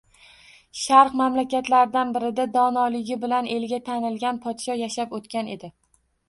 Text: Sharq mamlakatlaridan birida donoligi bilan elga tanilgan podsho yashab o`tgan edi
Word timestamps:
Sharq 0.83 1.17
mamlakatlaridan 1.19 2.13
birida 2.15 2.45
donoligi 2.55 3.19
bilan 3.27 3.51
elga 3.59 3.81
tanilgan 3.91 4.41
podsho 4.47 4.79
yashab 4.81 5.15
o`tgan 5.21 5.55
edi 5.59 5.73